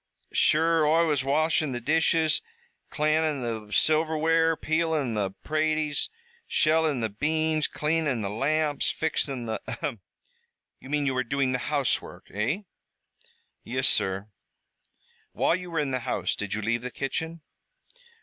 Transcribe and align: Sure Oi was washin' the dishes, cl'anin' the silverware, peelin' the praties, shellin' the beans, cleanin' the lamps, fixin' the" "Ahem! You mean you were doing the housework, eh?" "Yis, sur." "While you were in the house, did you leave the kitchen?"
Sure 0.33 0.83
Oi 0.87 1.05
was 1.05 1.23
washin' 1.23 1.73
the 1.73 1.79
dishes, 1.79 2.41
cl'anin' 2.91 3.41
the 3.43 3.71
silverware, 3.71 4.55
peelin' 4.55 5.13
the 5.13 5.29
praties, 5.29 6.09
shellin' 6.47 7.01
the 7.01 7.09
beans, 7.09 7.67
cleanin' 7.67 8.23
the 8.23 8.29
lamps, 8.31 8.89
fixin' 8.89 9.45
the" 9.45 9.61
"Ahem! 9.67 9.99
You 10.79 10.89
mean 10.89 11.05
you 11.05 11.13
were 11.13 11.23
doing 11.23 11.51
the 11.51 11.59
housework, 11.69 12.31
eh?" 12.33 12.63
"Yis, 13.63 13.87
sur." 13.87 14.29
"While 15.33 15.55
you 15.55 15.69
were 15.69 15.77
in 15.77 15.91
the 15.91 15.99
house, 15.99 16.35
did 16.35 16.55
you 16.55 16.63
leave 16.63 16.81
the 16.81 16.89
kitchen?" 16.89 17.41